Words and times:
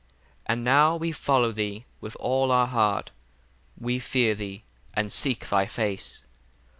18 0.47 0.47
And 0.47 0.63
now 0.63 0.95
we 0.95 1.11
follow 1.11 1.51
thee 1.51 1.83
with 1.99 2.17
all 2.19 2.49
our 2.51 2.65
heart, 2.65 3.11
we 3.77 3.99
fear 3.99 4.33
thee, 4.33 4.63
and 4.95 5.11
seek 5.11 5.47
thy 5.47 5.67
face. 5.67 6.23